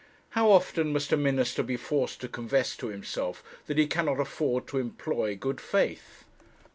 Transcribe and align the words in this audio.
How 0.29 0.49
often 0.49 0.91
must 0.91 1.11
a 1.13 1.15
minister 1.15 1.61
be 1.61 1.77
forced 1.77 2.21
to 2.21 2.27
confess 2.27 2.75
to 2.77 2.87
himself 2.87 3.43
that 3.67 3.77
he 3.77 3.85
cannot 3.85 4.19
afford 4.19 4.65
to 4.69 4.79
employ 4.79 5.35
good 5.35 5.61
faith! 5.61 6.23